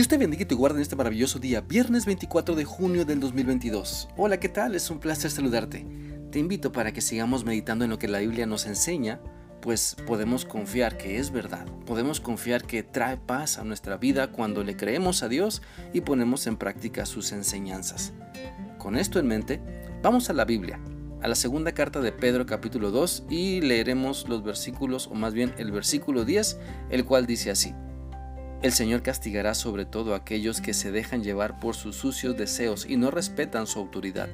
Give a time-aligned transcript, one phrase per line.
[0.00, 3.20] Dios te bendiga y te guarde en este maravilloso día, viernes 24 de junio del
[3.20, 4.08] 2022.
[4.16, 4.74] Hola, ¿qué tal?
[4.74, 5.86] Es un placer saludarte.
[6.32, 9.20] Te invito para que sigamos meditando en lo que la Biblia nos enseña,
[9.60, 11.66] pues podemos confiar que es verdad.
[11.84, 15.60] Podemos confiar que trae paz a nuestra vida cuando le creemos a Dios
[15.92, 18.14] y ponemos en práctica sus enseñanzas.
[18.78, 19.60] Con esto en mente,
[20.02, 20.80] vamos a la Biblia,
[21.20, 25.52] a la segunda carta de Pedro capítulo 2 y leeremos los versículos, o más bien
[25.58, 26.58] el versículo 10,
[26.88, 27.74] el cual dice así.
[28.62, 32.84] El Señor castigará sobre todo a aquellos que se dejan llevar por sus sucios deseos
[32.86, 34.28] y no respetan su autoridad.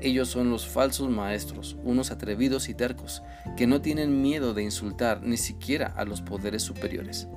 [0.00, 3.22] Ellos son los falsos maestros, unos atrevidos y tercos,
[3.56, 7.28] que no tienen miedo de insultar ni siquiera a los poderes superiores.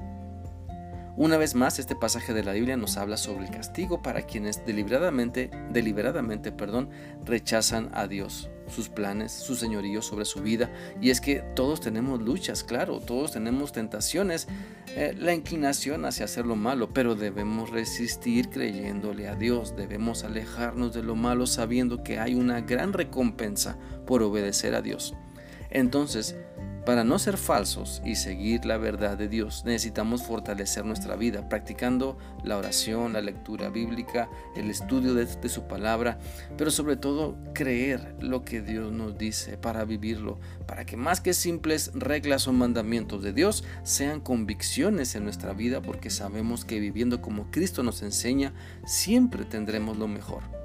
[1.18, 4.66] Una vez más, este pasaje de la Biblia nos habla sobre el castigo para quienes
[4.66, 6.90] deliberadamente, deliberadamente, perdón,
[7.26, 10.72] rechazan a Dios, sus planes, su señorío sobre su vida.
[11.02, 14.48] Y es que todos tenemos luchas, claro, todos tenemos tentaciones,
[14.96, 20.94] eh, la inclinación hacia hacer lo malo, pero debemos resistir creyéndole a Dios, debemos alejarnos
[20.94, 25.14] de lo malo sabiendo que hay una gran recompensa por obedecer a Dios.
[25.72, 26.36] Entonces,
[26.86, 32.18] para no ser falsos y seguir la verdad de Dios, necesitamos fortalecer nuestra vida practicando
[32.44, 36.20] la oración, la lectura bíblica, el estudio de, su palabra,
[36.58, 41.34] pero sobre todo creer lo que Dios nos dice para vivirlo, para que más que
[41.34, 47.22] simples reglas o mandamientos de Dios sean convicciones en nuestra vida porque sabemos que viviendo
[47.22, 48.54] como Cristo nos enseña,
[48.86, 50.62] siempre tendremos lo mejor.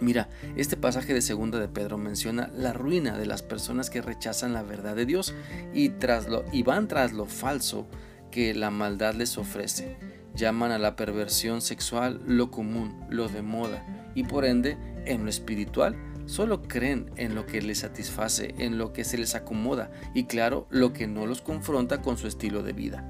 [0.00, 4.52] Mira, este pasaje de segunda de Pedro menciona la ruina de las personas que rechazan
[4.52, 5.34] la verdad de Dios
[5.72, 7.86] y, tras lo, y van tras lo falso
[8.30, 9.96] que la maldad les ofrece.
[10.34, 15.30] Llaman a la perversión sexual lo común, lo de moda, y por ende, en lo
[15.30, 20.24] espiritual, solo creen en lo que les satisface, en lo que se les acomoda y
[20.24, 23.04] claro, lo que no los confronta con su estilo de vida.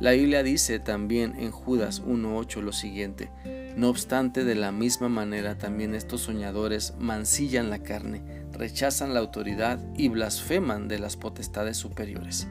[0.00, 3.30] La Biblia dice también en Judas 1.8 lo siguiente,
[3.78, 9.78] no obstante, de la misma manera también estos soñadores mancillan la carne, rechazan la autoridad
[9.96, 12.48] y blasfeman de las potestades superiores.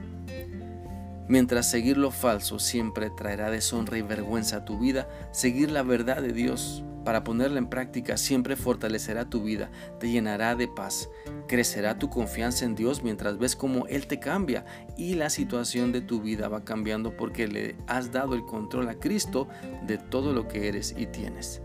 [1.27, 6.21] Mientras seguir lo falso siempre traerá deshonra y vergüenza a tu vida, seguir la verdad
[6.21, 11.09] de Dios para ponerla en práctica siempre fortalecerá tu vida, te llenará de paz,
[11.47, 14.65] crecerá tu confianza en Dios mientras ves cómo Él te cambia
[14.97, 18.95] y la situación de tu vida va cambiando porque le has dado el control a
[18.95, 19.47] Cristo
[19.85, 21.61] de todo lo que eres y tienes.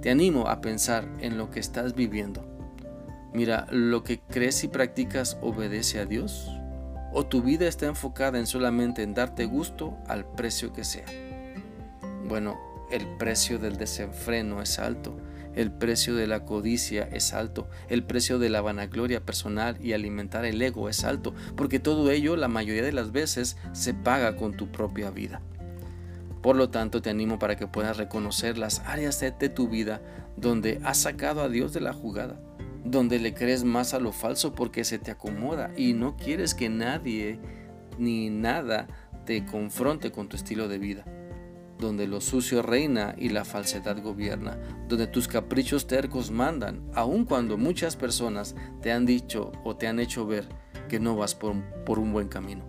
[0.00, 2.46] Te animo a pensar en lo que estás viviendo.
[3.34, 6.48] Mira, ¿lo que crees y practicas obedece a Dios?
[7.12, 11.06] ¿O tu vida está enfocada en solamente en darte gusto al precio que sea?
[12.28, 15.16] Bueno, el precio del desenfreno es alto,
[15.54, 20.44] el precio de la codicia es alto, el precio de la vanagloria personal y alimentar
[20.44, 24.56] el ego es alto, porque todo ello la mayoría de las veces se paga con
[24.56, 25.40] tu propia vida.
[26.42, 30.02] Por lo tanto, te animo para que puedas reconocer las áreas de tu vida
[30.36, 32.40] donde has sacado a Dios de la jugada,
[32.84, 36.68] donde le crees más a lo falso porque se te acomoda y no quieres que
[36.68, 37.38] nadie
[37.98, 38.86] ni nada
[39.24, 41.04] te confronte con tu estilo de vida
[41.82, 44.56] donde lo sucio reina y la falsedad gobierna,
[44.88, 50.00] donde tus caprichos tercos mandan, aun cuando muchas personas te han dicho o te han
[50.00, 50.48] hecho ver
[50.88, 51.52] que no vas por,
[51.98, 52.64] un buen camino.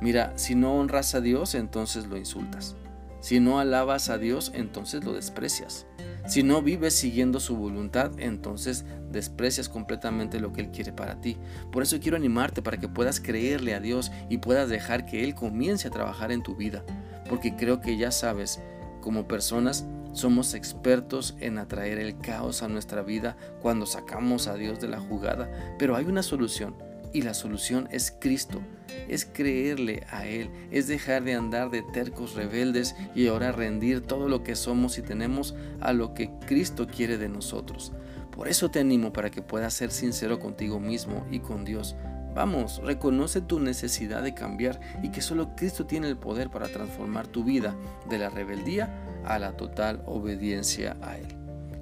[0.00, 2.76] Mira, si no honras a Dios, entonces lo insultas.
[3.20, 5.86] Si no alabas a Dios, entonces lo desprecias.
[6.28, 11.38] Si no vives siguiendo su voluntad, entonces desprecias completamente lo que Él quiere para ti.
[11.72, 15.34] Por eso quiero animarte para que puedas creerle a Dios y puedas dejar que Él
[15.34, 16.84] comience a trabajar en tu vida
[17.28, 18.60] porque creo que ya sabes,
[19.00, 24.80] como personas somos expertos en atraer el caos a nuestra vida cuando sacamos a Dios
[24.80, 26.74] de la jugada, pero hay una solución
[27.12, 28.60] y la solución es Cristo,
[29.08, 34.28] es creerle a Él, es dejar de andar de tercos rebeldes y ahora rendir todo
[34.28, 37.92] lo que somos y tenemos a lo que Cristo quiere de nosotros.
[38.30, 41.96] Por eso te animo para que puedas ser sincero contigo mismo y con Dios,
[42.36, 47.26] Vamos, reconoce tu necesidad de cambiar y que solo Cristo tiene el poder para transformar
[47.26, 47.74] tu vida
[48.10, 48.94] de la rebeldía
[49.24, 51.28] a la total obediencia a Él.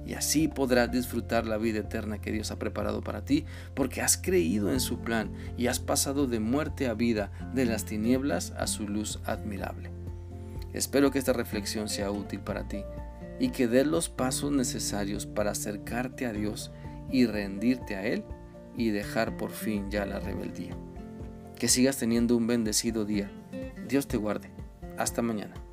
[0.05, 3.43] Y así podrás disfrutar la vida eterna que Dios ha preparado para ti,
[3.73, 7.83] porque has creído en su plan y has pasado de muerte a vida, de las
[7.83, 9.91] tinieblas a su luz admirable.
[10.71, 12.81] Espero que esta reflexión sea útil para ti
[13.41, 16.71] y que des los pasos necesarios para acercarte a Dios
[17.11, 18.23] y rendirte a Él
[18.77, 20.75] y dejar por fin ya la rebeldía.
[21.57, 23.31] Que sigas teniendo un bendecido día.
[23.87, 24.49] Dios te guarde.
[24.97, 25.64] Hasta mañana.